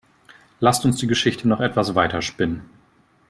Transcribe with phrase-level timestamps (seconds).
[0.59, 2.67] Lasst uns die Geschichte noch etwas weiter spinnen.